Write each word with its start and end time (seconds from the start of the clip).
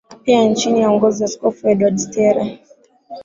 Pia 0.23 0.53
chini 0.55 0.79
ya 0.81 0.89
uongozi 0.91 1.23
wa 1.23 1.29
Askofu 1.29 1.69
Edward 1.69 1.97
Steere 1.97 2.59